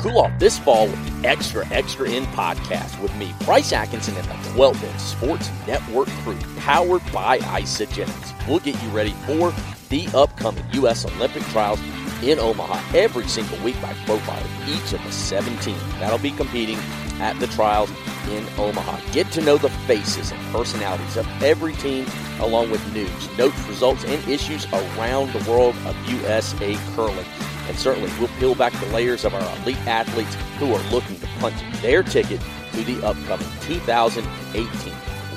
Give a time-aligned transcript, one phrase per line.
[0.00, 4.24] Cool off this fall with the Extra Extra End podcast with me, Bryce Atkinson, and
[4.24, 8.48] the 12th End Sports Network crew, powered by Isagenix.
[8.48, 9.52] We'll get you ready for
[9.90, 11.04] the upcoming U.S.
[11.04, 11.78] Olympic trials
[12.22, 16.78] in Omaha every single week by profiling each of the 17 that'll be competing
[17.20, 17.90] at the trials
[18.30, 18.98] in Omaha.
[19.12, 22.06] Get to know the faces and personalities of every team,
[22.40, 27.26] along with news, notes, results, and issues around the world of USA curling.
[27.70, 31.26] And certainly, we'll peel back the layers of our elite athletes who are looking to
[31.38, 32.40] punch their ticket
[32.72, 34.92] to the upcoming 2018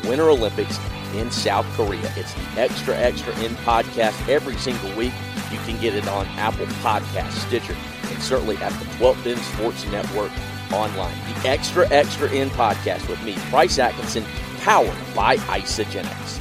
[0.09, 0.79] Winter Olympics
[1.13, 2.11] in South Korea.
[2.15, 5.13] It's the Extra Extra End podcast every single week.
[5.51, 9.85] You can get it on Apple Podcasts, Stitcher, and certainly at the 12th End Sports
[9.91, 10.31] Network
[10.71, 11.15] online.
[11.35, 14.25] The Extra Extra End podcast with me, Bryce Atkinson,
[14.61, 16.39] powered by Isagenix.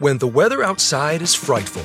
[0.00, 1.84] When the weather outside is frightful,